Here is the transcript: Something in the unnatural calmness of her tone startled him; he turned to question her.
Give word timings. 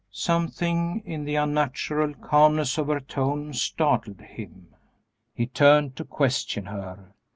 Something 0.09 1.03
in 1.05 1.25
the 1.25 1.35
unnatural 1.35 2.15
calmness 2.15 2.79
of 2.79 2.87
her 2.87 2.99
tone 3.01 3.53
startled 3.53 4.21
him; 4.21 4.73
he 5.31 5.45
turned 5.45 5.95
to 5.97 6.03
question 6.05 6.65
her. 6.65 7.13